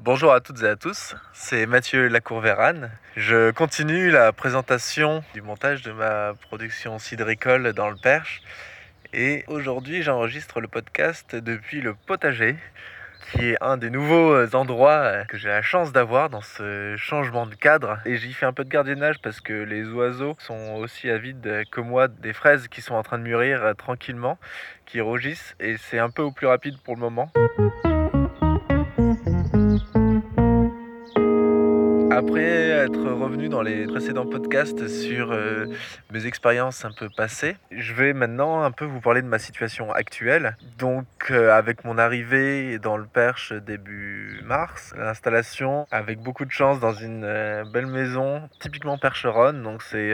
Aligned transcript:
Bonjour 0.00 0.32
à 0.32 0.40
toutes 0.40 0.62
et 0.62 0.68
à 0.68 0.76
tous, 0.76 1.16
c'est 1.32 1.66
Mathieu 1.66 2.06
Lacourvérane. 2.06 2.88
Je 3.16 3.50
continue 3.50 4.10
la 4.12 4.32
présentation 4.32 5.24
du 5.34 5.42
montage 5.42 5.82
de 5.82 5.90
ma 5.90 6.34
production 6.34 7.00
cidricole 7.00 7.72
dans 7.72 7.90
le 7.90 7.96
Perche. 7.96 8.40
Et 9.12 9.42
aujourd'hui, 9.48 10.04
j'enregistre 10.04 10.60
le 10.60 10.68
podcast 10.68 11.34
depuis 11.34 11.80
le 11.80 11.94
potager, 11.94 12.54
qui 13.32 13.48
est 13.48 13.56
un 13.60 13.76
des 13.76 13.90
nouveaux 13.90 14.54
endroits 14.54 15.24
que 15.24 15.36
j'ai 15.36 15.48
la 15.48 15.62
chance 15.62 15.90
d'avoir 15.90 16.30
dans 16.30 16.42
ce 16.42 16.94
changement 16.96 17.46
de 17.46 17.56
cadre. 17.56 17.98
Et 18.04 18.18
j'y 18.18 18.32
fais 18.34 18.46
un 18.46 18.52
peu 18.52 18.62
de 18.62 18.70
gardiennage 18.70 19.16
parce 19.20 19.40
que 19.40 19.52
les 19.52 19.84
oiseaux 19.88 20.36
sont 20.38 20.76
aussi 20.76 21.10
avides 21.10 21.64
que 21.72 21.80
moi 21.80 22.06
des 22.06 22.32
fraises 22.32 22.68
qui 22.68 22.82
sont 22.82 22.94
en 22.94 23.02
train 23.02 23.18
de 23.18 23.24
mûrir 23.24 23.74
tranquillement, 23.76 24.38
qui 24.86 25.00
rougissent. 25.00 25.56
Et 25.58 25.76
c'est 25.76 25.98
un 25.98 26.08
peu 26.08 26.22
au 26.22 26.30
plus 26.30 26.46
rapide 26.46 26.78
pour 26.84 26.94
le 26.94 27.00
moment. 27.00 27.32
Après 32.18 32.70
être 32.70 32.98
revenu 32.98 33.48
dans 33.48 33.62
les 33.62 33.86
précédents 33.86 34.26
podcasts 34.26 34.88
sur 34.88 35.30
euh, 35.30 35.66
mes 36.10 36.26
expériences 36.26 36.84
un 36.84 36.90
peu 36.90 37.08
passées, 37.16 37.54
je 37.70 37.94
vais 37.94 38.12
maintenant 38.12 38.64
un 38.64 38.72
peu 38.72 38.84
vous 38.84 39.00
parler 39.00 39.22
de 39.22 39.28
ma 39.28 39.38
situation 39.38 39.92
actuelle. 39.92 40.56
Donc 40.78 41.06
euh, 41.30 41.52
avec 41.52 41.84
mon 41.84 41.96
arrivée 41.96 42.80
dans 42.80 42.96
le 42.96 43.06
Perche 43.06 43.52
début 43.52 44.40
mars, 44.42 44.92
l'installation 44.98 45.86
avec 45.92 46.18
beaucoup 46.18 46.44
de 46.44 46.50
chance 46.50 46.80
dans 46.80 46.92
une 46.92 47.22
euh, 47.22 47.62
belle 47.72 47.86
maison 47.86 48.50
typiquement 48.58 48.98
percheronne. 48.98 49.62
Donc 49.62 49.84
c'est 49.84 50.12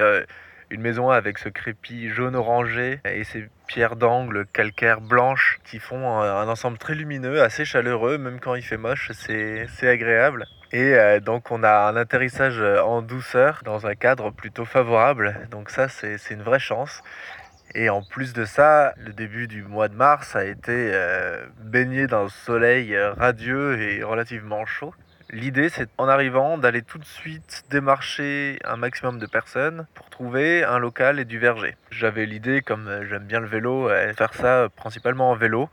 une 0.75 0.81
maison 0.81 1.11
avec 1.11 1.39
ce 1.39 1.49
crépi 1.49 2.09
jaune 2.11 2.35
orangé 2.35 3.01
et 3.05 3.25
ces 3.25 3.49
pierres 3.67 3.97
d'angle 3.97 4.45
calcaire 4.53 5.01
blanches 5.01 5.61
qui 5.65 5.79
font 5.79 6.21
un, 6.21 6.49
ensemble 6.49 6.79
très 6.79 6.95
lumineux, 6.95 7.43
assez 7.43 7.65
chaleureux, 7.65 8.19
même 8.19 8.41
quand 8.41 8.55
il 8.57 8.63
fait 8.63 8.77
moche, 8.77 9.13
c'est 9.13 9.89
agréable. 9.89 10.47
Et 10.73 10.95
euh, 10.95 11.21
donc 11.21 11.53
on 11.53 11.63
a 11.63 11.89
un 11.89 11.97
atterrissage 11.97 12.61
en 12.61 13.03
douceur 13.03 13.63
dans 13.65 13.87
un 13.87 13.95
cadre 13.95 14.31
plutôt 14.31 14.65
favorable. 14.65 15.49
Donc 15.51 15.71
ça 15.71 15.89
c'est 15.89 16.19
une 16.31 16.43
vraie 16.43 16.59
chance. 16.59 17.03
Et 17.77 17.89
en 17.89 18.03
plus 18.03 18.33
de 18.33 18.45
ça, 18.45 18.95
le 18.99 19.13
début 19.13 19.49
du 19.49 19.63
mois 19.63 19.89
de 19.89 19.95
mars 19.95 20.37
a 20.37 20.45
été 20.45 20.91
euh, 20.93 21.45
baigné 21.61 22.07
d'un 22.07 22.29
soleil 22.29 22.97
radieux 23.17 23.81
et 23.81 24.03
relativement 24.03 24.67
chaud. 24.67 24.93
L'idée, 25.31 25.69
c'est 25.69 25.89
en 25.99 26.09
arrivant 26.09 26.59
d'aller 26.59 26.83
tout 26.83 26.99
de 26.99 27.05
suite 27.05 27.65
démarcher 27.71 28.59
un 28.65 28.77
maximum 28.77 29.19
de 29.19 29.27
personnes 29.27 29.87
pour 29.95 30.11
trouver 30.11 30.65
un 30.65 30.79
local 30.79 31.19
et 31.19 31.25
du 31.25 31.39
verger. 31.39 31.77
J'avais 31.91 32.27
l'idée, 32.27 32.61
comme 32.61 32.89
euh, 32.89 33.07
j'aime 33.09 33.25
bien 33.25 33.41
le 33.41 33.47
vélo, 33.47 33.89
de 33.89 33.93
euh, 33.93 34.15
faire 34.15 34.35
ça 34.35 34.69
principalement 34.77 35.31
en 35.31 35.35
vélo 35.35 35.71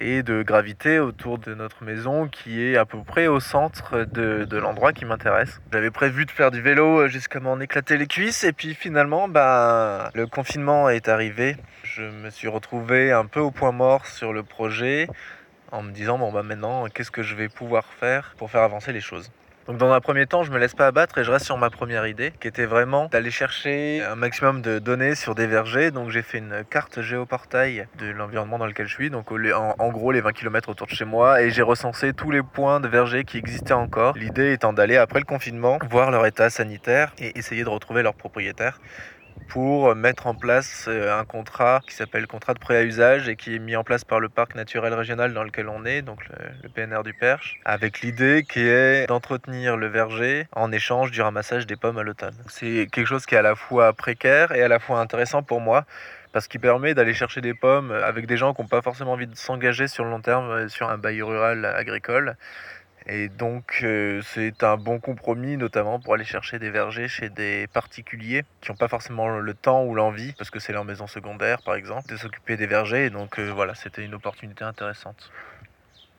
et 0.00 0.22
de 0.22 0.42
graviter 0.42 0.98
autour 0.98 1.38
de 1.38 1.54
notre 1.54 1.84
maison 1.84 2.28
qui 2.28 2.62
est 2.62 2.76
à 2.76 2.84
peu 2.84 2.98
près 3.02 3.26
au 3.26 3.40
centre 3.40 4.04
de, 4.04 4.46
l'endroit 4.56 4.92
qui 4.92 5.04
m'intéresse. 5.04 5.60
J'avais 5.72 5.90
prévu 5.90 6.24
de 6.26 6.30
faire 6.30 6.50
du 6.50 6.60
vélo 6.60 7.02
euh, 7.02 7.08
jusqu'à 7.08 7.40
m'en 7.40 7.60
éclater 7.60 7.96
les 7.96 8.06
cuisses 8.06 8.44
et 8.44 8.52
puis 8.52 8.74
finalement 8.74 9.28
ben, 9.28 10.10
le 10.14 10.26
confinement 10.26 10.88
est 10.88 11.08
arrivé. 11.08 11.56
Je 11.82 12.02
me 12.02 12.30
suis 12.30 12.48
retrouvé 12.48 13.12
un 13.12 13.26
peu 13.26 13.40
au 13.40 13.50
point 13.50 13.72
mort 13.72 14.06
sur 14.06 14.32
le 14.32 14.42
projet 14.42 15.08
en 15.74 15.82
me 15.82 15.90
disant 15.90 16.18
bon 16.18 16.32
bah 16.32 16.42
maintenant 16.42 16.86
qu'est-ce 16.86 17.10
que 17.10 17.22
je 17.22 17.34
vais 17.34 17.48
pouvoir 17.48 17.84
faire 17.84 18.34
pour 18.38 18.50
faire 18.50 18.62
avancer 18.62 18.92
les 18.92 19.00
choses? 19.00 19.30
Donc 19.66 19.78
dans 19.78 19.90
un 19.92 20.00
premier 20.00 20.26
temps, 20.26 20.42
je 20.42 20.52
me 20.52 20.58
laisse 20.58 20.74
pas 20.74 20.86
abattre 20.86 21.16
et 21.16 21.24
je 21.24 21.30
reste 21.30 21.46
sur 21.46 21.56
ma 21.56 21.70
première 21.70 22.06
idée, 22.06 22.34
qui 22.38 22.48
était 22.48 22.66
vraiment 22.66 23.06
d'aller 23.06 23.30
chercher 23.30 24.02
un 24.02 24.14
maximum 24.14 24.60
de 24.60 24.78
données 24.78 25.14
sur 25.14 25.34
des 25.34 25.46
vergers. 25.46 25.90
Donc 25.90 26.10
j'ai 26.10 26.20
fait 26.20 26.36
une 26.36 26.64
carte 26.68 27.00
géoportail 27.00 27.86
de 27.98 28.10
l'environnement 28.10 28.58
dans 28.58 28.66
lequel 28.66 28.86
je 28.86 28.92
suis, 28.92 29.08
donc 29.08 29.32
en, 29.32 29.88
gros 29.88 30.12
les 30.12 30.20
20 30.20 30.32
km 30.32 30.68
autour 30.68 30.86
de 30.86 30.92
chez 30.92 31.06
moi, 31.06 31.40
et 31.40 31.50
j'ai 31.50 31.62
recensé 31.62 32.12
tous 32.12 32.30
les 32.30 32.42
points 32.42 32.78
de 32.78 32.88
vergers 32.88 33.24
qui 33.24 33.38
existaient 33.38 33.72
encore. 33.72 34.14
L'idée 34.18 34.52
étant 34.52 34.74
d'aller 34.74 34.98
après 34.98 35.18
le 35.18 35.24
confinement 35.24 35.78
voir 35.88 36.10
leur 36.10 36.26
état 36.26 36.50
sanitaire 36.50 37.14
et 37.18 37.38
essayer 37.38 37.64
de 37.64 37.70
retrouver 37.70 38.02
leurs 38.02 38.14
propriétaires 38.14 38.78
pour 39.48 39.94
mettre 39.94 40.26
en 40.26 40.34
place 40.34 40.86
euh, 40.88 41.18
un 41.18 41.24
contrat 41.24 41.80
qui 41.86 41.94
s'appelle 41.94 42.26
contrat 42.26 42.54
de 42.54 42.58
prêt 42.58 42.76
à 42.76 42.82
usage 42.82 43.28
et 43.28 43.36
qui 43.36 43.54
est 43.54 43.58
mis 43.58 43.76
en 43.76 43.84
place 43.84 44.04
par 44.04 44.20
le 44.20 44.28
parc 44.28 44.54
naturel 44.54 44.94
régional 44.94 45.32
dans 45.34 45.44
lequel 45.44 45.68
on 45.68 45.84
est, 45.84 46.02
donc 46.02 46.20
le, 46.28 46.68
PNR 46.68 47.02
du 47.02 47.14
Perche, 47.14 47.60
avec 47.64 48.00
l'idée 48.00 48.44
qui 48.48 48.60
est 48.60 49.06
d'entretenir 49.06 49.76
le 49.76 49.86
verger 49.86 50.46
en 50.52 50.72
échange 50.72 51.10
du 51.10 51.22
ramassage 51.22 51.66
des 51.66 51.76
pommes 51.76 51.98
à 51.98 52.02
l'automne. 52.02 52.34
C'est 52.48 52.88
quelque 52.90 53.06
chose 53.06 53.26
qui 53.26 53.34
est 53.34 53.38
à 53.38 53.42
la 53.42 53.54
fois 53.54 53.92
précaire 53.92 54.52
et 54.52 54.62
à 54.62 54.68
la 54.68 54.78
fois 54.78 54.98
intéressant 55.00 55.42
pour 55.42 55.60
moi 55.60 55.84
parce 56.32 56.48
qu'il 56.48 56.60
permet 56.60 56.94
d'aller 56.94 57.14
chercher 57.14 57.40
des 57.40 57.54
pommes 57.54 57.92
avec 57.92 58.26
des 58.26 58.36
gens 58.36 58.54
qui 58.54 58.62
n'ont 58.62 58.68
pas 58.68 58.82
forcément 58.82 59.12
envie 59.12 59.28
de 59.28 59.36
s'engager 59.36 59.86
sur 59.86 60.04
le 60.04 60.10
long 60.10 60.20
terme 60.20 60.50
euh, 60.50 60.68
sur 60.68 60.90
un 60.90 60.98
bail 60.98 61.22
rural 61.22 61.64
agricole 61.64 62.36
et 63.06 63.28
donc 63.28 63.80
euh, 63.82 64.22
c'est 64.22 64.64
un 64.64 64.78
bon 64.78 64.98
compromis 64.98 65.58
notamment 65.58 66.00
pour 66.00 66.14
aller 66.14 66.24
chercher 66.24 66.58
des 66.58 66.70
vergers 66.70 67.08
chez 67.08 67.28
des 67.28 67.66
particuliers 67.66 68.44
qui 68.62 68.70
n'ont 68.70 68.78
pas 68.78 68.88
forcément 68.88 69.28
le 69.28 69.54
temps 69.54 69.84
ou 69.84 69.94
l'envie, 69.94 70.32
parce 70.38 70.50
que 70.50 70.58
c'est 70.58 70.72
leur 70.72 70.84
maison 70.84 71.06
secondaire 71.06 71.60
par 71.62 71.74
exemple, 71.74 72.08
de 72.08 72.16
s'occuper 72.16 72.56
des 72.56 72.66
vergers. 72.66 73.06
Et 73.06 73.10
donc 73.10 73.38
euh, 73.38 73.50
voilà, 73.50 73.74
c'était 73.74 74.04
une 74.04 74.14
opportunité 74.14 74.64
intéressante. 74.64 75.30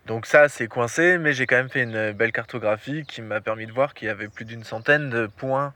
Donc 0.06 0.28
ça 0.28 0.48
c'est 0.48 0.68
coincé, 0.68 1.18
mais 1.18 1.34
j'ai 1.34 1.48
quand 1.48 1.56
même 1.56 1.70
fait 1.70 1.84
une 1.84 2.12
belle 2.12 2.32
cartographie 2.32 3.04
qui 3.08 3.24
m'a 3.24 3.42
permis 3.42 3.66
de 3.66 3.72
voir 3.72 3.96
qu'il 3.96 4.08
y 4.08 4.12
avait 4.12 4.28
plus 4.28 4.46
d'une 4.46 4.64
centaine 4.64 5.10
de 5.10 5.26
points 5.26 5.74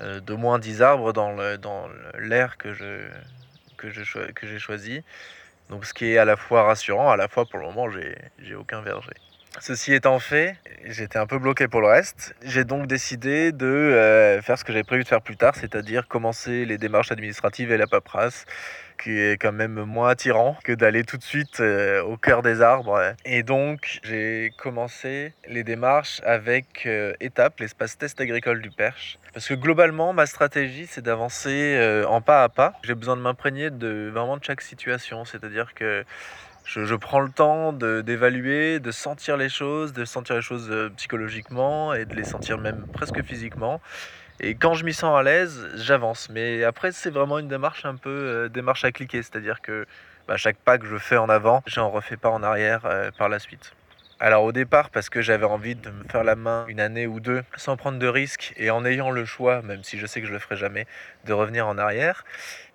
euh, 0.00 0.20
de 0.20 0.34
moins 0.34 0.58
10 0.58 0.82
arbres 0.82 1.12
dans 1.12 1.36
l'air 2.18 2.56
que 2.56 2.72
je 2.74 3.08
que 3.76 3.90
j'ai 3.90 4.58
choisi. 4.58 5.04
Donc 5.70 5.86
ce 5.86 5.94
qui 5.94 6.06
est 6.06 6.18
à 6.18 6.24
la 6.24 6.36
fois 6.36 6.64
rassurant, 6.64 7.10
à 7.10 7.16
la 7.16 7.28
fois 7.28 7.46
pour 7.46 7.60
le 7.60 7.66
moment 7.66 7.88
j'ai 7.90 8.54
aucun 8.56 8.80
verger. 8.82 9.14
Ceci 9.60 9.92
étant 9.92 10.18
fait, 10.20 10.56
j'étais 10.84 11.18
un 11.18 11.26
peu 11.26 11.38
bloqué 11.38 11.68
pour 11.68 11.80
le 11.80 11.88
reste. 11.88 12.34
J'ai 12.44 12.64
donc 12.64 12.86
décidé 12.86 13.50
de 13.50 13.66
euh, 13.66 14.40
faire 14.40 14.56
ce 14.58 14.64
que 14.64 14.72
j'avais 14.72 14.84
prévu 14.84 15.02
de 15.02 15.08
faire 15.08 15.22
plus 15.22 15.36
tard, 15.36 15.54
c'est-à-dire 15.56 16.06
commencer 16.06 16.64
les 16.64 16.78
démarches 16.78 17.10
administratives 17.10 17.72
et 17.72 17.76
la 17.76 17.86
paperasse, 17.88 18.44
qui 19.02 19.18
est 19.18 19.40
quand 19.40 19.52
même 19.52 19.82
moins 19.84 20.10
attirant 20.10 20.56
que 20.62 20.72
d'aller 20.72 21.02
tout 21.02 21.16
de 21.16 21.24
suite 21.24 21.60
euh, 21.60 22.02
au 22.02 22.16
cœur 22.16 22.42
des 22.42 22.60
arbres. 22.60 23.14
Et 23.24 23.42
donc, 23.42 24.00
j'ai 24.04 24.52
commencé 24.58 25.32
les 25.48 25.64
démarches 25.64 26.20
avec 26.24 26.86
euh, 26.86 27.12
Étape, 27.20 27.58
l'espace 27.58 27.98
test 27.98 28.20
agricole 28.20 28.62
du 28.62 28.70
Perche. 28.70 29.18
Parce 29.34 29.48
que 29.48 29.54
globalement, 29.54 30.12
ma 30.12 30.26
stratégie, 30.26 30.86
c'est 30.88 31.02
d'avancer 31.02 32.04
en 32.08 32.20
pas 32.20 32.44
à 32.44 32.48
pas. 32.48 32.74
J'ai 32.82 32.94
besoin 32.94 33.16
de 33.16 33.22
m'imprégner 33.22 33.70
de 33.70 34.10
vraiment 34.12 34.36
de 34.36 34.44
chaque 34.44 34.62
situation, 34.62 35.24
c'est-à-dire 35.24 35.74
que 35.74 36.04
je, 36.68 36.94
prends 36.94 37.20
le 37.20 37.30
temps 37.30 37.72
d'évaluer, 37.72 38.78
de, 38.78 38.90
sentir 38.90 39.36
les 39.36 39.48
choses, 39.48 39.94
de 39.94 40.04
sentir 40.04 40.36
les 40.36 40.42
choses 40.42 40.68
euh, 40.70 40.90
psychologiquement 40.96 41.94
et 41.94 42.04
de 42.04 42.14
les 42.14 42.24
sentir 42.24 42.58
même 42.58 42.86
presque 42.92 43.22
physiquement. 43.22 43.80
Et 44.40 44.54
quand 44.54 44.74
je 44.74 44.84
m'y 44.84 44.92
sens 44.92 45.18
à 45.18 45.22
l'aise, 45.22 45.66
j'avance. 45.76 46.28
Mais 46.28 46.64
après, 46.64 46.92
c'est 46.92 47.10
vraiment 47.10 47.38
une 47.38 47.48
démarche 47.48 47.86
un 47.86 47.96
peu 47.96 48.10
euh, 48.10 48.48
démarche 48.48 48.84
à 48.84 48.92
cliquer, 48.92 49.22
c'est-à-dire 49.22 49.62
que 49.62 49.86
bah, 50.28 50.36
chaque 50.36 50.58
pas 50.58 50.76
que 50.76 50.86
je 50.86 50.98
fais 50.98 51.16
en 51.16 51.30
avant, 51.30 51.62
j'en 51.66 51.88
refais 51.88 52.18
pas 52.18 52.28
en 52.28 52.42
arrière 52.42 52.82
euh, 52.84 53.10
par 53.16 53.30
la 53.30 53.38
suite. 53.38 53.72
Alors 54.20 54.42
au 54.42 54.50
départ, 54.50 54.90
parce 54.90 55.10
que 55.10 55.22
j'avais 55.22 55.44
envie 55.44 55.76
de 55.76 55.90
me 55.90 56.02
faire 56.08 56.24
la 56.24 56.34
main 56.34 56.64
une 56.66 56.80
année 56.80 57.06
ou 57.06 57.20
deux 57.20 57.44
sans 57.56 57.76
prendre 57.76 58.00
de 58.00 58.06
risques 58.08 58.52
et 58.56 58.68
en 58.68 58.84
ayant 58.84 59.12
le 59.12 59.24
choix, 59.24 59.62
même 59.62 59.84
si 59.84 59.96
je 59.96 60.06
sais 60.06 60.20
que 60.20 60.26
je 60.26 60.32
le 60.32 60.40
ferai 60.40 60.56
jamais, 60.56 60.88
de 61.24 61.32
revenir 61.32 61.68
en 61.68 61.78
arrière. 61.78 62.24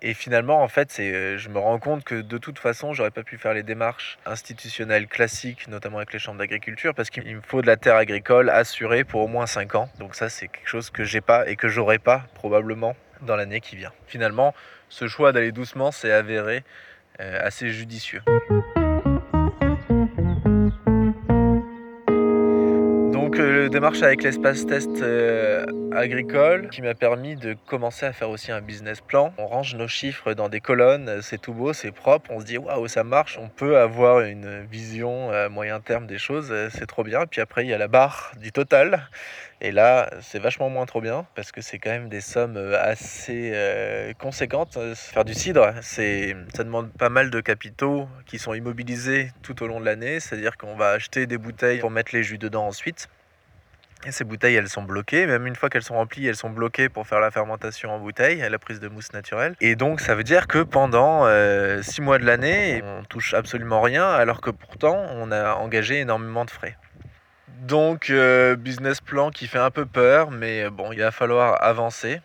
Et 0.00 0.14
finalement, 0.14 0.62
en 0.62 0.68
fait, 0.68 0.90
c'est, 0.90 1.12
euh, 1.12 1.36
je 1.36 1.50
me 1.50 1.58
rends 1.58 1.78
compte 1.78 2.02
que 2.02 2.14
de 2.14 2.38
toute 2.38 2.58
façon, 2.58 2.94
j'aurais 2.94 3.10
pas 3.10 3.24
pu 3.24 3.36
faire 3.36 3.52
les 3.52 3.62
démarches 3.62 4.18
institutionnelles 4.24 5.06
classiques, 5.06 5.68
notamment 5.68 5.98
avec 5.98 6.14
les 6.14 6.18
chambres 6.18 6.38
d'agriculture, 6.38 6.94
parce 6.94 7.10
qu'il 7.10 7.36
me 7.36 7.42
faut 7.42 7.60
de 7.60 7.66
la 7.66 7.76
terre 7.76 7.96
agricole 7.96 8.48
assurée 8.48 9.04
pour 9.04 9.20
au 9.20 9.28
moins 9.28 9.46
5 9.46 9.74
ans. 9.74 9.90
Donc 9.98 10.14
ça, 10.14 10.30
c'est 10.30 10.48
quelque 10.48 10.68
chose 10.68 10.88
que 10.88 11.04
j'ai 11.04 11.20
pas 11.20 11.46
et 11.46 11.56
que 11.56 11.68
j'aurai 11.68 11.98
pas 11.98 12.24
probablement 12.32 12.96
dans 13.20 13.36
l'année 13.36 13.60
qui 13.60 13.76
vient. 13.76 13.92
Finalement, 14.06 14.54
ce 14.88 15.08
choix 15.08 15.32
d'aller 15.32 15.52
doucement 15.52 15.92
s'est 15.92 16.12
avéré 16.12 16.64
euh, 17.20 17.38
assez 17.42 17.68
judicieux. 17.68 18.22
Démarche 23.74 24.02
avec 24.02 24.22
l'espace 24.22 24.64
test 24.66 25.02
euh, 25.02 25.66
agricole 25.90 26.68
qui 26.68 26.80
m'a 26.80 26.94
permis 26.94 27.34
de 27.34 27.56
commencer 27.66 28.06
à 28.06 28.12
faire 28.12 28.30
aussi 28.30 28.52
un 28.52 28.60
business 28.60 29.00
plan. 29.00 29.34
On 29.36 29.48
range 29.48 29.74
nos 29.74 29.88
chiffres 29.88 30.32
dans 30.32 30.48
des 30.48 30.60
colonnes, 30.60 31.18
c'est 31.22 31.40
tout 31.40 31.52
beau, 31.52 31.72
c'est 31.72 31.90
propre, 31.90 32.30
on 32.30 32.38
se 32.38 32.44
dit 32.44 32.56
waouh 32.56 32.86
ça 32.86 33.02
marche, 33.02 33.36
on 33.36 33.48
peut 33.48 33.76
avoir 33.76 34.20
une 34.20 34.64
vision 34.66 35.32
à 35.32 35.48
moyen 35.48 35.80
terme 35.80 36.06
des 36.06 36.18
choses, 36.18 36.54
c'est 36.70 36.86
trop 36.86 37.02
bien. 37.02 37.26
Puis 37.26 37.40
après 37.40 37.64
il 37.64 37.68
y 37.68 37.74
a 37.74 37.78
la 37.78 37.88
barre 37.88 38.30
du 38.40 38.52
total. 38.52 39.08
Et 39.60 39.72
là, 39.72 40.08
c'est 40.20 40.38
vachement 40.38 40.70
moins 40.70 40.86
trop 40.86 41.00
bien 41.00 41.26
parce 41.34 41.50
que 41.50 41.60
c'est 41.60 41.80
quand 41.80 41.90
même 41.90 42.08
des 42.08 42.20
sommes 42.20 42.56
assez 42.78 43.50
euh, 43.54 44.12
conséquentes. 44.12 44.78
Faire 44.94 45.24
du 45.24 45.34
cidre, 45.34 45.72
ça 45.80 46.02
demande 46.62 46.92
pas 46.92 47.08
mal 47.08 47.28
de 47.28 47.40
capitaux 47.40 48.06
qui 48.24 48.38
sont 48.38 48.54
immobilisés 48.54 49.32
tout 49.42 49.64
au 49.64 49.66
long 49.66 49.80
de 49.80 49.84
l'année. 49.84 50.20
C'est-à-dire 50.20 50.56
qu'on 50.58 50.76
va 50.76 50.90
acheter 50.90 51.26
des 51.26 51.38
bouteilles 51.38 51.80
pour 51.80 51.90
mettre 51.90 52.14
les 52.14 52.22
jus 52.22 52.38
dedans 52.38 52.68
ensuite. 52.68 53.08
Ces 54.10 54.24
bouteilles, 54.24 54.54
elles 54.54 54.68
sont 54.68 54.82
bloquées. 54.82 55.26
Même 55.26 55.46
une 55.46 55.56
fois 55.56 55.70
qu'elles 55.70 55.82
sont 55.82 55.94
remplies, 55.94 56.26
elles 56.26 56.36
sont 56.36 56.50
bloquées 56.50 56.88
pour 56.88 57.06
faire 57.06 57.20
la 57.20 57.30
fermentation 57.30 57.90
en 57.94 57.98
bouteille, 57.98 58.44
la 58.48 58.58
prise 58.58 58.80
de 58.80 58.88
mousse 58.88 59.12
naturelle. 59.12 59.54
Et 59.60 59.76
donc, 59.76 60.00
ça 60.00 60.14
veut 60.14 60.24
dire 60.24 60.46
que 60.46 60.62
pendant 60.62 61.24
6 61.24 61.26
euh, 61.26 61.82
mois 62.00 62.18
de 62.18 62.24
l'année, 62.24 62.82
on 62.84 63.04
touche 63.04 63.34
absolument 63.34 63.80
rien, 63.80 64.08
alors 64.08 64.40
que 64.40 64.50
pourtant, 64.50 65.06
on 65.12 65.30
a 65.32 65.54
engagé 65.54 66.00
énormément 66.00 66.44
de 66.44 66.50
frais. 66.50 66.76
Donc, 67.62 68.10
euh, 68.10 68.56
business 68.56 69.00
plan 69.00 69.30
qui 69.30 69.46
fait 69.46 69.58
un 69.58 69.70
peu 69.70 69.86
peur, 69.86 70.30
mais 70.30 70.68
bon, 70.70 70.92
il 70.92 71.00
va 71.00 71.10
falloir 71.10 71.62
avancer. 71.62 72.20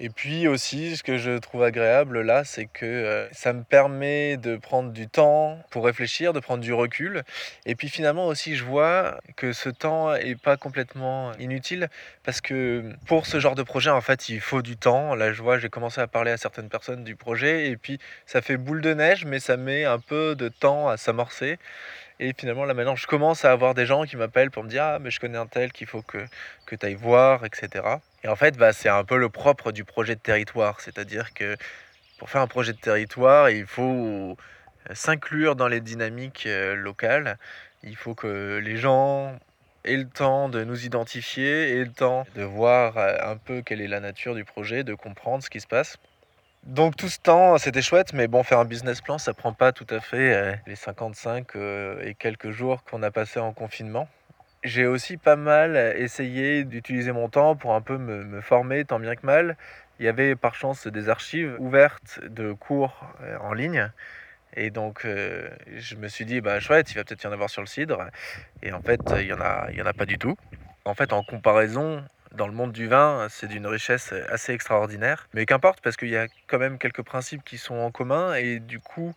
Et 0.00 0.10
puis 0.10 0.48
aussi, 0.48 0.96
ce 0.96 1.04
que 1.04 1.18
je 1.18 1.38
trouve 1.38 1.62
agréable 1.62 2.20
là, 2.22 2.42
c'est 2.42 2.66
que 2.66 2.84
euh, 2.84 3.28
ça 3.32 3.52
me 3.52 3.62
permet 3.62 4.36
de 4.36 4.56
prendre 4.56 4.90
du 4.90 5.06
temps 5.06 5.58
pour 5.70 5.84
réfléchir, 5.84 6.32
de 6.32 6.40
prendre 6.40 6.62
du 6.62 6.72
recul. 6.72 7.22
Et 7.64 7.76
puis 7.76 7.88
finalement 7.88 8.26
aussi, 8.26 8.56
je 8.56 8.64
vois 8.64 9.20
que 9.36 9.52
ce 9.52 9.68
temps 9.68 10.12
est 10.12 10.34
pas 10.34 10.56
complètement 10.56 11.32
inutile 11.38 11.88
parce 12.24 12.40
que 12.40 12.92
pour 13.06 13.26
ce 13.26 13.38
genre 13.38 13.54
de 13.54 13.62
projet, 13.62 13.90
en 13.90 14.00
fait, 14.00 14.28
il 14.28 14.40
faut 14.40 14.62
du 14.62 14.76
temps. 14.76 15.14
Là, 15.14 15.32
je 15.32 15.40
vois, 15.42 15.58
j'ai 15.58 15.68
commencé 15.68 16.00
à 16.00 16.08
parler 16.08 16.32
à 16.32 16.38
certaines 16.38 16.68
personnes 16.68 17.04
du 17.04 17.14
projet 17.14 17.68
et 17.70 17.76
puis 17.76 18.00
ça 18.26 18.42
fait 18.42 18.56
boule 18.56 18.80
de 18.80 18.94
neige, 18.94 19.24
mais 19.24 19.38
ça 19.38 19.56
met 19.56 19.84
un 19.84 20.00
peu 20.00 20.34
de 20.34 20.48
temps 20.48 20.88
à 20.88 20.96
s'amorcer. 20.96 21.58
Et 22.18 22.32
finalement, 22.36 22.64
là 22.64 22.74
maintenant, 22.74 22.96
je 22.96 23.06
commence 23.06 23.44
à 23.44 23.52
avoir 23.52 23.74
des 23.74 23.86
gens 23.86 24.04
qui 24.04 24.16
m'appellent 24.16 24.50
pour 24.50 24.64
me 24.64 24.68
dire 24.68 24.82
Ah, 24.84 24.98
mais 25.00 25.10
je 25.10 25.20
connais 25.20 25.38
un 25.38 25.46
tel 25.46 25.72
qu'il 25.72 25.86
faut 25.86 26.02
que, 26.02 26.18
que 26.66 26.74
tu 26.74 26.86
ailles 26.86 26.94
voir, 26.94 27.44
etc. 27.44 27.98
Et 28.24 28.28
en 28.28 28.36
fait, 28.36 28.56
bah, 28.56 28.72
c'est 28.72 28.88
un 28.88 29.04
peu 29.04 29.18
le 29.18 29.28
propre 29.28 29.70
du 29.70 29.84
projet 29.84 30.16
de 30.16 30.20
territoire. 30.20 30.80
C'est-à-dire 30.80 31.32
que 31.34 31.56
pour 32.18 32.30
faire 32.30 32.40
un 32.40 32.46
projet 32.46 32.72
de 32.72 32.78
territoire, 32.78 33.50
il 33.50 33.66
faut 33.66 34.36
s'inclure 34.92 35.56
dans 35.56 35.68
les 35.68 35.80
dynamiques 35.80 36.46
euh, 36.46 36.74
locales. 36.74 37.38
Il 37.82 37.96
faut 37.96 38.14
que 38.14 38.60
les 38.64 38.76
gens 38.76 39.38
aient 39.84 39.96
le 39.96 40.08
temps 40.08 40.48
de 40.48 40.64
nous 40.64 40.84
identifier, 40.84 41.76
aient 41.76 41.84
le 41.84 41.92
temps 41.92 42.26
de 42.34 42.42
voir 42.42 42.96
euh, 42.98 43.16
un 43.22 43.36
peu 43.36 43.62
quelle 43.62 43.80
est 43.80 43.88
la 43.88 44.00
nature 44.00 44.34
du 44.34 44.44
projet, 44.44 44.84
de 44.84 44.94
comprendre 44.94 45.42
ce 45.42 45.50
qui 45.50 45.60
se 45.60 45.66
passe. 45.66 45.98
Donc 46.64 46.96
tout 46.96 47.10
ce 47.10 47.18
temps, 47.18 47.58
c'était 47.58 47.82
chouette, 47.82 48.14
mais 48.14 48.26
bon, 48.26 48.42
faire 48.42 48.58
un 48.58 48.64
business 48.64 49.02
plan, 49.02 49.18
ça 49.18 49.34
prend 49.34 49.52
pas 49.52 49.72
tout 49.72 49.86
à 49.90 50.00
fait 50.00 50.34
euh, 50.34 50.54
les 50.66 50.76
55 50.76 51.56
euh, 51.56 52.02
et 52.02 52.14
quelques 52.14 52.52
jours 52.52 52.82
qu'on 52.84 53.02
a 53.02 53.10
passé 53.10 53.38
en 53.38 53.52
confinement. 53.52 54.08
J'ai 54.64 54.86
aussi 54.86 55.18
pas 55.18 55.36
mal 55.36 55.76
essayé 55.96 56.64
d'utiliser 56.64 57.12
mon 57.12 57.28
temps 57.28 57.54
pour 57.54 57.74
un 57.74 57.82
peu 57.82 57.98
me, 57.98 58.40
former, 58.40 58.84
tant 58.84 58.98
bien 58.98 59.14
que 59.14 59.26
mal. 59.26 59.56
Il 60.00 60.06
y 60.06 60.08
avait 60.08 60.34
par 60.34 60.54
chance 60.54 60.86
des 60.86 61.08
archives 61.08 61.54
ouvertes 61.58 62.20
de 62.24 62.52
cours 62.52 63.06
euh, 63.22 63.36
en 63.38 63.52
ligne. 63.52 63.90
Et 64.56 64.70
donc, 64.70 65.04
je 65.04 65.96
me 65.96 66.08
suis 66.08 66.24
dit, 66.24 66.40
bah 66.40 66.60
chouette, 66.60 66.92
il 66.92 66.94
va 66.94 67.04
peut-être 67.04 67.24
y 67.24 67.26
en 67.26 67.32
avoir 67.32 67.50
sur 67.50 67.60
le 67.60 67.66
cidre. 67.66 68.06
Et 68.62 68.72
en 68.72 68.80
fait, 68.80 69.00
il 69.18 69.26
n'y 69.26 69.32
en, 69.32 69.40
en 69.40 69.86
a 69.86 69.92
pas 69.92 70.06
du 70.06 70.16
tout. 70.16 70.36
En 70.84 70.94
fait, 70.94 71.12
en 71.12 71.24
comparaison, 71.24 72.04
dans 72.34 72.46
le 72.46 72.52
monde 72.52 72.72
du 72.72 72.86
vin, 72.86 73.26
c'est 73.30 73.46
d'une 73.46 73.66
richesse 73.66 74.12
assez 74.28 74.52
extraordinaire. 74.52 75.28
Mais 75.34 75.46
qu'importe, 75.46 75.80
parce 75.80 75.96
qu'il 75.96 76.08
y 76.08 76.16
a 76.16 76.26
quand 76.46 76.58
même 76.58 76.78
quelques 76.78 77.02
principes 77.02 77.44
qui 77.44 77.58
sont 77.58 77.76
en 77.76 77.90
commun, 77.90 78.34
et 78.34 78.60
du 78.60 78.80
coup, 78.80 79.14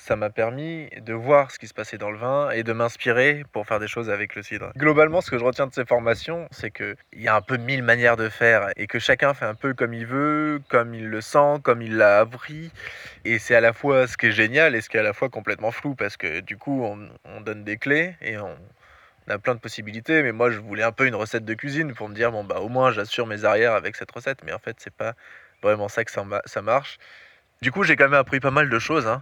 ça 0.00 0.16
m'a 0.16 0.30
permis 0.30 0.88
de 1.02 1.12
voir 1.12 1.50
ce 1.50 1.58
qui 1.58 1.68
se 1.68 1.74
passait 1.74 1.98
dans 1.98 2.10
le 2.10 2.16
vin 2.16 2.50
et 2.50 2.62
de 2.62 2.72
m'inspirer 2.72 3.44
pour 3.52 3.66
faire 3.66 3.78
des 3.78 3.86
choses 3.86 4.08
avec 4.08 4.34
le 4.34 4.42
cidre. 4.42 4.72
Globalement, 4.76 5.20
ce 5.20 5.30
que 5.30 5.38
je 5.38 5.44
retiens 5.44 5.66
de 5.66 5.74
ces 5.74 5.84
formations, 5.84 6.48
c'est 6.50 6.70
qu'il 6.70 6.96
y 7.12 7.28
a 7.28 7.36
un 7.36 7.42
peu 7.42 7.58
mille 7.58 7.82
manières 7.82 8.16
de 8.16 8.30
faire 8.30 8.70
et 8.76 8.86
que 8.86 8.98
chacun 8.98 9.34
fait 9.34 9.44
un 9.44 9.54
peu 9.54 9.74
comme 9.74 9.92
il 9.92 10.06
veut, 10.06 10.62
comme 10.70 10.94
il 10.94 11.06
le 11.06 11.20
sent, 11.20 11.60
comme 11.62 11.82
il 11.82 11.98
l'a 11.98 12.20
appris. 12.20 12.72
Et 13.26 13.38
c'est 13.38 13.54
à 13.54 13.60
la 13.60 13.74
fois 13.74 14.06
ce 14.06 14.16
qui 14.16 14.26
est 14.26 14.32
génial 14.32 14.74
et 14.74 14.80
ce 14.80 14.88
qui 14.88 14.96
est 14.96 15.00
à 15.00 15.04
la 15.04 15.12
fois 15.12 15.28
complètement 15.28 15.70
flou 15.70 15.94
parce 15.94 16.16
que 16.16 16.40
du 16.40 16.56
coup, 16.56 16.82
on, 16.82 16.98
on 17.26 17.42
donne 17.42 17.62
des 17.62 17.76
clés 17.76 18.16
et 18.22 18.38
on, 18.38 18.56
a 19.28 19.38
plein 19.38 19.54
de 19.54 19.60
possibilités, 19.60 20.24
mais 20.24 20.32
moi 20.32 20.50
je 20.50 20.58
voulais 20.58 20.82
un 20.82 20.90
peu 20.90 21.06
une 21.06 21.14
recette 21.14 21.44
de 21.44 21.54
cuisine 21.54 21.94
pour 21.94 22.08
me 22.08 22.14
dire 22.16 22.32
bon 22.32 22.42
bah 22.42 22.58
au 22.58 22.68
moins 22.68 22.90
j'assure 22.90 23.28
mes 23.28 23.44
arrières 23.44 23.74
avec 23.74 23.94
cette 23.94 24.10
recette, 24.10 24.42
mais 24.44 24.52
en 24.52 24.58
fait 24.58 24.74
c'est 24.80 24.92
pas 24.92 25.14
vraiment 25.62 25.88
ça 25.88 26.04
que 26.04 26.10
ça 26.10 26.62
marche. 26.62 26.98
Du 27.62 27.72
coup, 27.72 27.84
j'ai 27.84 27.94
quand 27.94 28.04
même 28.04 28.14
appris 28.14 28.40
pas 28.40 28.50
mal 28.50 28.70
de 28.70 28.78
choses 28.78 29.06
hein. 29.06 29.20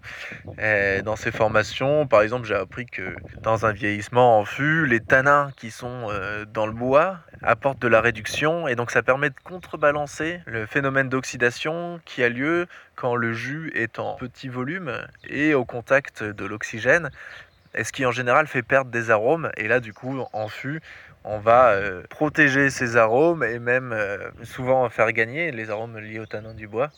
dans 1.02 1.16
ces 1.16 1.32
formations. 1.32 2.06
Par 2.06 2.22
exemple, 2.22 2.46
j'ai 2.46 2.54
appris 2.54 2.86
que 2.86 3.16
dans 3.42 3.66
un 3.66 3.72
vieillissement 3.72 4.38
en 4.38 4.44
fût, 4.44 4.86
les 4.86 5.00
tanins 5.00 5.50
qui 5.56 5.72
sont 5.72 6.06
euh, 6.08 6.44
dans 6.44 6.68
le 6.68 6.72
bois 6.72 7.18
apportent 7.42 7.82
de 7.82 7.88
la 7.88 8.00
réduction 8.00 8.68
et 8.68 8.76
donc 8.76 8.92
ça 8.92 9.02
permet 9.02 9.30
de 9.30 9.34
contrebalancer 9.42 10.40
le 10.46 10.66
phénomène 10.66 11.08
d'oxydation 11.08 12.00
qui 12.04 12.22
a 12.22 12.28
lieu 12.28 12.68
quand 12.94 13.16
le 13.16 13.32
jus 13.32 13.72
est 13.74 13.98
en 13.98 14.14
petit 14.14 14.46
volume 14.46 14.92
et 15.28 15.54
au 15.54 15.64
contact 15.64 16.22
de 16.22 16.44
l'oxygène 16.44 17.10
et 17.74 17.82
ce 17.82 17.90
qui 17.90 18.06
en 18.06 18.12
général 18.12 18.46
fait 18.46 18.62
perdre 18.62 18.92
des 18.92 19.10
arômes. 19.10 19.50
Et 19.56 19.66
là, 19.66 19.80
du 19.80 19.92
coup, 19.92 20.22
en 20.32 20.46
fût, 20.46 20.80
on 21.24 21.40
va 21.40 21.70
euh, 21.70 22.04
protéger 22.08 22.70
ces 22.70 22.96
arômes 22.96 23.42
et 23.42 23.58
même 23.58 23.92
euh, 23.92 24.30
souvent 24.44 24.88
faire 24.90 25.12
gagner 25.12 25.50
les 25.50 25.70
arômes 25.70 25.98
liés 25.98 26.20
au 26.20 26.26
tanin 26.26 26.54
du 26.54 26.68
bois. 26.68 26.92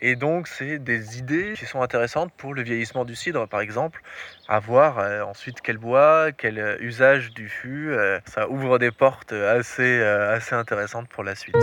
Et 0.00 0.16
donc, 0.16 0.48
c'est 0.48 0.78
des 0.78 1.18
idées 1.18 1.54
qui 1.56 1.66
sont 1.66 1.82
intéressantes 1.82 2.32
pour 2.36 2.54
le 2.54 2.62
vieillissement 2.62 3.04
du 3.04 3.14
cidre, 3.14 3.46
par 3.46 3.60
exemple. 3.60 4.02
À 4.48 4.58
voir 4.60 4.98
euh, 4.98 5.22
ensuite 5.22 5.60
quel 5.62 5.78
bois, 5.78 6.32
quel 6.32 6.78
usage 6.80 7.32
du 7.32 7.48
fût. 7.48 7.94
ça 8.26 8.48
ouvre 8.48 8.78
des 8.78 8.90
portes 8.90 9.32
assez, 9.32 10.02
assez 10.02 10.54
intéressantes 10.54 11.08
pour 11.08 11.24
la 11.24 11.34
suite. 11.34 11.56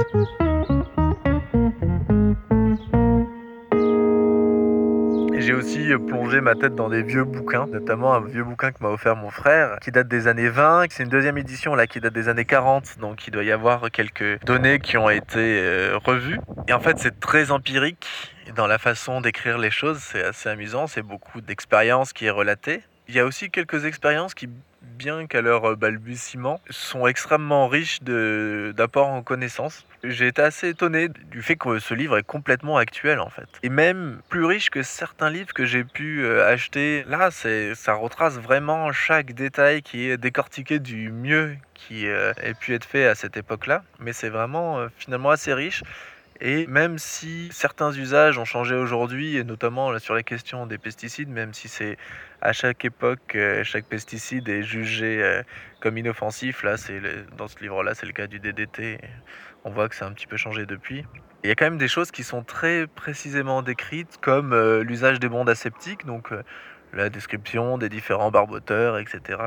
J'ai 5.53 5.59
aussi 5.59 6.05
plongé 6.07 6.41
ma 6.41 6.55
tête 6.55 6.73
dans 6.73 6.89
des 6.89 7.03
vieux 7.03 7.25
bouquins, 7.25 7.67
notamment 7.67 8.15
un 8.15 8.21
vieux 8.21 8.43
bouquin 8.43 8.71
que 8.71 8.81
m'a 8.81 8.89
offert 8.89 9.15
mon 9.15 9.29
frère, 9.29 9.77
qui 9.83 9.91
date 9.91 10.07
des 10.07 10.27
années 10.27 10.49
20. 10.49 10.85
C'est 10.89 11.03
une 11.03 11.09
deuxième 11.09 11.37
édition 11.37 11.75
là 11.75 11.85
qui 11.85 11.99
date 11.99 12.13
des 12.13 12.27
années 12.27 12.45
40, 12.45 12.97
donc 12.99 13.27
il 13.27 13.31
doit 13.31 13.43
y 13.43 13.51
avoir 13.51 13.91
quelques 13.91 14.43
données 14.45 14.79
qui 14.79 14.97
ont 14.97 15.11
été 15.11 15.59
euh, 15.59 15.99
revues. 16.03 16.39
Et 16.67 16.73
en 16.73 16.79
fait, 16.79 16.97
c'est 16.97 17.19
très 17.19 17.51
empirique 17.51 18.33
dans 18.55 18.65
la 18.65 18.79
façon 18.79 19.21
d'écrire 19.21 19.59
les 19.59 19.69
choses. 19.69 19.99
C'est 19.99 20.23
assez 20.23 20.49
amusant. 20.49 20.87
C'est 20.87 21.03
beaucoup 21.03 21.39
d'expérience 21.39 22.13
qui 22.13 22.25
est 22.25 22.31
relatée. 22.31 22.81
Il 23.07 23.15
y 23.15 23.19
a 23.19 23.25
aussi 23.25 23.49
quelques 23.49 23.85
expériences 23.85 24.33
qui 24.33 24.49
bien 24.93 25.27
qu'à 25.27 25.41
leur 25.41 25.75
balbutiement, 25.75 26.61
sont 26.69 27.07
extrêmement 27.07 27.67
riches 27.67 28.01
d'apports 28.03 29.07
en 29.07 29.21
connaissances. 29.21 29.85
J'ai 30.03 30.27
été 30.27 30.41
assez 30.41 30.69
étonné 30.69 31.09
du 31.09 31.41
fait 31.41 31.55
que 31.55 31.79
ce 31.79 31.93
livre 31.93 32.17
est 32.17 32.23
complètement 32.23 32.77
actuel 32.77 33.19
en 33.19 33.29
fait. 33.29 33.47
Et 33.63 33.69
même 33.69 34.19
plus 34.29 34.45
riche 34.45 34.69
que 34.69 34.83
certains 34.83 35.29
livres 35.29 35.53
que 35.53 35.65
j'ai 35.65 35.83
pu 35.83 36.23
euh, 36.23 36.47
acheter. 36.47 37.03
Là, 37.07 37.31
ça 37.31 37.93
retrace 37.93 38.37
vraiment 38.37 38.91
chaque 38.91 39.33
détail 39.33 39.81
qui 39.81 40.09
est 40.09 40.17
décortiqué 40.17 40.79
du 40.79 41.11
mieux 41.11 41.55
qui 41.73 42.07
euh, 42.07 42.33
ait 42.41 42.53
pu 42.53 42.73
être 42.73 42.85
fait 42.85 43.05
à 43.05 43.15
cette 43.15 43.37
époque-là. 43.37 43.83
Mais 43.99 44.13
c'est 44.13 44.29
vraiment 44.29 44.79
euh, 44.79 44.87
finalement 44.97 45.29
assez 45.29 45.53
riche. 45.53 45.83
Et 46.41 46.67
même 46.67 46.97
si 46.97 47.49
certains 47.51 47.91
usages 47.91 48.37
ont 48.37 48.45
changé 48.45 48.75
aujourd'hui, 48.75 49.37
et 49.37 49.43
notamment 49.43 49.97
sur 49.99 50.15
les 50.15 50.23
questions 50.23 50.65
des 50.65 50.77
pesticides, 50.77 51.29
même 51.29 51.53
si 51.53 51.67
c'est 51.67 51.97
à 52.41 52.53
chaque 52.53 52.83
époque, 52.85 53.35
euh, 53.35 53.63
chaque 53.63 53.85
pesticide 53.85 54.49
est 54.49 54.63
jugé 54.63 55.23
euh, 55.23 55.43
comme 55.79 55.97
inoffensif, 55.97 56.63
là, 56.63 56.75
dans 57.37 57.47
ce 57.47 57.59
livre-là, 57.59 57.93
c'est 57.95 58.05
le 58.05 58.13
cas 58.13 58.27
du 58.27 58.39
DDT. 58.39 58.99
On 59.63 59.69
voit 59.69 59.87
que 59.87 59.95
ça 59.95 60.05
a 60.05 60.09
un 60.09 60.11
petit 60.11 60.27
peu 60.27 60.37
changé 60.37 60.65
depuis. 60.65 61.05
Il 61.43 61.49
y 61.49 61.51
a 61.51 61.55
quand 61.55 61.65
même 61.65 61.77
des 61.77 61.87
choses 61.87 62.11
qui 62.11 62.23
sont 62.23 62.43
très 62.43 62.87
précisément 62.87 63.61
décrites, 63.61 64.17
comme 64.21 64.53
euh, 64.53 64.83
l'usage 64.83 65.19
des 65.19 65.29
bondes 65.29 65.49
aseptiques, 65.49 66.05
donc 66.05 66.31
la 66.93 67.09
description 67.09 67.77
des 67.77 67.89
différents 67.89 68.31
barboteurs, 68.31 68.97
etc. 68.97 69.39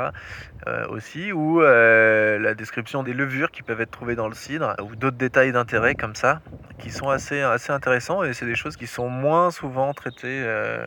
Euh, 0.66 0.86
aussi, 0.88 1.32
ou 1.32 1.62
euh, 1.62 2.38
la 2.38 2.54
description 2.54 3.02
des 3.02 3.12
levures 3.12 3.50
qui 3.50 3.62
peuvent 3.62 3.80
être 3.80 3.90
trouvées 3.90 4.16
dans 4.16 4.28
le 4.28 4.34
cidre, 4.34 4.74
ou 4.82 4.96
d'autres 4.96 5.16
détails 5.16 5.52
d'intérêt 5.52 5.94
comme 5.94 6.14
ça, 6.14 6.40
qui 6.78 6.90
sont 6.90 7.08
assez, 7.08 7.40
assez 7.40 7.72
intéressants, 7.72 8.22
et 8.24 8.32
c'est 8.32 8.46
des 8.46 8.56
choses 8.56 8.76
qui 8.76 8.86
sont 8.86 9.08
moins 9.08 9.50
souvent 9.50 9.94
traitées 9.94 10.42
euh, 10.44 10.86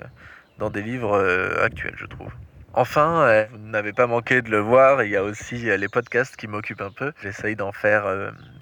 dans 0.58 0.70
des 0.70 0.82
livres 0.82 1.18
actuels, 1.62 1.96
je 1.96 2.06
trouve. 2.06 2.32
Enfin, 2.74 3.46
vous 3.52 3.58
n'avez 3.58 3.94
pas 3.94 4.08
manqué 4.08 4.42
de 4.42 4.50
le 4.50 4.60
voir, 4.60 5.04
il 5.04 5.10
y 5.10 5.18
a 5.18 5.24
aussi 5.24 5.56
les 5.56 5.88
podcasts 5.88 6.36
qui 6.36 6.48
m'occupent 6.48 6.82
un 6.82 6.92
peu. 6.92 7.12
J'essaye 7.22 7.56
d'en 7.56 7.72
faire 7.72 8.06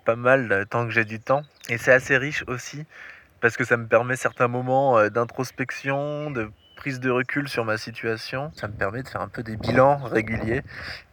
pas 0.06 0.16
mal 0.16 0.66
tant 0.70 0.86
que 0.86 0.92
j'ai 0.92 1.06
du 1.06 1.20
temps. 1.20 1.44
Et 1.70 1.78
c'est 1.78 1.92
assez 1.92 2.18
riche 2.18 2.44
aussi, 2.48 2.86
parce 3.42 3.58
que 3.58 3.64
ça 3.64 3.78
me 3.78 3.86
permet 3.86 4.16
certains 4.16 4.48
moments 4.48 5.10
d'introspection, 5.10 6.32
de 6.32 6.50
prise 6.78 7.00
de 7.00 7.10
recul 7.10 7.50
sur 7.50 7.66
ma 7.66 7.78
situation. 7.78 8.52
Ça 8.56 8.68
me 8.68 8.74
permet 8.74 9.04
de 9.04 9.08
faire 9.10 9.22
un 9.22 9.28
peu 9.28 9.44
des 9.44 9.58
bilans 9.58 9.98
réguliers 9.98 10.64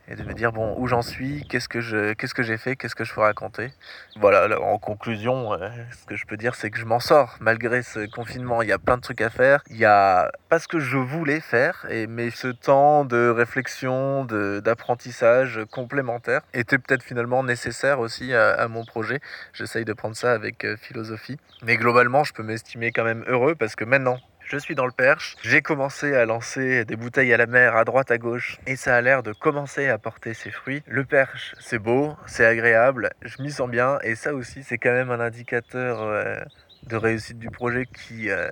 et 0.09 0.17
de 0.17 0.23
me 0.23 0.35
dire 0.35 0.53
bon 0.53 0.75
où 0.79 0.87
j'en 0.87 1.03
suis, 1.03 1.47
qu'est-ce 1.49 1.69
que 1.69 1.81
je 1.81 2.13
qu'est-ce 2.13 2.35
que 2.35 2.43
j'ai 2.43 2.57
fait, 2.57 2.77
qu'est-ce 2.77 2.95
que 2.95 3.05
je 3.05 3.15
peux 3.15 3.21
raconter. 3.21 3.73
Voilà, 4.17 4.61
en 4.61 4.79
conclusion, 4.79 5.55
euh, 5.55 5.69
ce 5.99 6.07
que 6.07 6.17
je 6.17 6.27
peux 6.27 6.37
dire 6.37 6.55
c'est 6.55 6.71
que 6.71 6.79
je 6.79 6.85
m'en 6.85 7.01
sors 7.01 7.37
malgré 7.41 7.83
ce 7.83 8.07
confinement, 8.11 8.63
il 8.63 8.69
y 8.69 8.73
a 8.73 8.79
plein 8.79 8.97
de 8.97 9.03
trucs 9.03 9.21
à 9.21 9.31
faire. 9.31 9.63
Il 9.71 9.77
y 9.77 9.85
a 9.85 10.31
pas 10.49 10.59
ce 10.59 10.69
que 10.69 10.79
je 10.79 10.99
voulais 10.99 11.41
faire 11.41 11.87
et 11.89 12.07
mais 12.07 12.31
ce 12.31 12.49
temps 12.49 13.05
de 13.05 13.29
réflexion, 13.29 14.25
de 14.25 14.61
d'apprentissage 14.61 15.61
complémentaire 15.71 16.43
était 16.53 16.79
peut-être 16.79 17.03
finalement 17.03 17.43
nécessaire 17.43 18.01
aussi 18.01 18.35
à, 18.35 18.53
à 18.53 18.69
mon 18.69 18.85
projet. 18.85 19.21
J'essaye 19.53 19.85
de 19.85 19.93
prendre 19.93 20.17
ça 20.17 20.33
avec 20.33 20.65
euh, 20.65 20.77
philosophie, 20.77 21.39
mais 21.63 21.77
globalement, 21.77 22.25
je 22.25 22.33
peux 22.33 22.43
m'estimer 22.43 22.93
quand 22.93 23.05
même 23.05 23.25
heureux 23.27 23.55
parce 23.55 23.77
que 23.77 23.85
maintenant 23.85 24.19
je 24.45 24.59
suis 24.59 24.75
dans 24.75 24.87
le 24.87 24.93
perche. 24.93 25.37
J'ai 25.43 25.63
commencé 25.63 26.15
à 26.15 26.27
lancer 26.27 26.85
des 26.85 26.97
bouteilles 26.97 27.33
à 27.33 27.37
la 27.37 27.47
mer 27.47 27.77
à 27.77 27.85
droite 27.85 28.11
à 28.11 28.19
gauche 28.19 28.59
et 28.67 28.77
ça 28.77 28.97
a 28.97 29.01
l'air 29.01 29.23
de 29.23 29.33
commencer 29.33 29.89
à 29.89 29.99
porter 29.99 30.35
ses 30.35 30.51
fruits. 30.51 30.83
Le 30.87 31.05
perche, 31.05 31.55
c'est 31.61 31.79
beau, 31.79 32.17
c'est 32.27 32.45
agréable, 32.45 33.11
je 33.23 33.43
m'y 33.43 33.51
sens 33.51 33.69
bien 33.69 33.99
et 34.03 34.15
ça 34.15 34.35
aussi, 34.35 34.63
c'est 34.63 34.79
quand 34.79 34.93
même 34.93 35.11
un 35.11 35.21
indicateur 35.21 36.03
euh, 36.03 36.41
de 36.85 36.97
réussite 36.97 37.39
du 37.39 37.51
projet 37.51 37.87
qui, 37.87 38.31
euh, 38.31 38.49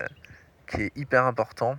qui 0.67 0.83
est 0.83 0.97
hyper 0.97 1.27
important. 1.27 1.77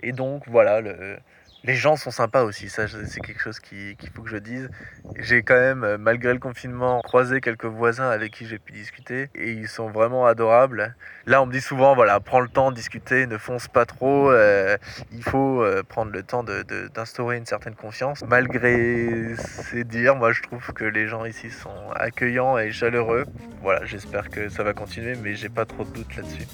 Et 0.00 0.12
donc 0.12 0.44
voilà, 0.48 0.80
le, 0.80 1.18
Les 1.66 1.76
gens 1.76 1.96
sont 1.96 2.10
sympas 2.10 2.42
aussi, 2.42 2.68
ça 2.68 2.86
c'est 2.88 3.20
quelque 3.20 3.40
chose 3.40 3.58
qu'il 3.58 3.96
faut 4.14 4.20
que 4.20 4.28
je 4.28 4.36
dise. 4.36 4.68
J'ai 5.16 5.42
quand 5.42 5.54
même, 5.54 5.96
malgré 5.98 6.34
le 6.34 6.38
confinement, 6.38 7.00
croisé 7.00 7.40
quelques 7.40 7.64
voisins 7.64 8.10
avec 8.10 8.32
qui 8.32 8.44
j'ai 8.44 8.58
pu 8.58 8.74
discuter 8.74 9.30
et 9.34 9.52
ils 9.52 9.66
sont 9.66 9.88
vraiment 9.88 10.26
adorables. 10.26 10.94
Là 11.24 11.40
on 11.40 11.46
me 11.46 11.52
dit 11.52 11.62
souvent, 11.62 11.94
voilà, 11.94 12.20
prends 12.20 12.40
le 12.40 12.50
temps 12.50 12.70
de 12.70 12.76
discuter, 12.76 13.26
ne 13.26 13.38
fonce 13.38 13.66
pas 13.66 13.86
trop, 13.86 14.30
euh, 14.30 14.76
il 15.10 15.22
faut 15.22 15.62
euh, 15.62 15.82
prendre 15.82 16.12
le 16.12 16.22
temps 16.22 16.44
d'instaurer 16.44 17.38
une 17.38 17.46
certaine 17.46 17.74
confiance. 17.74 18.22
Malgré 18.28 19.34
ces 19.36 19.84
dires, 19.84 20.16
moi 20.16 20.32
je 20.32 20.42
trouve 20.42 20.70
que 20.74 20.84
les 20.84 21.08
gens 21.08 21.24
ici 21.24 21.50
sont 21.50 21.90
accueillants 21.94 22.58
et 22.58 22.72
chaleureux. 22.72 23.24
Voilà, 23.62 23.86
j'espère 23.86 24.28
que 24.28 24.50
ça 24.50 24.64
va 24.64 24.74
continuer, 24.74 25.14
mais 25.22 25.34
j'ai 25.34 25.48
pas 25.48 25.64
trop 25.64 25.84
de 25.84 25.90
doutes 25.90 26.14
là-dessus. 26.14 26.46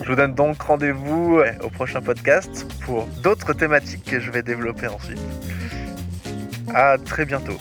Je 0.00 0.08
vous 0.08 0.16
donne 0.16 0.34
donc 0.34 0.60
rendez-vous 0.62 1.40
au 1.62 1.68
prochain 1.70 2.00
podcast 2.00 2.66
pour 2.84 3.06
d'autres 3.22 3.52
thématiques 3.52 4.04
que 4.04 4.20
je 4.20 4.30
vais 4.30 4.42
développer 4.42 4.86
ensuite. 4.88 5.20
À 6.74 6.96
très 6.98 7.24
bientôt. 7.24 7.58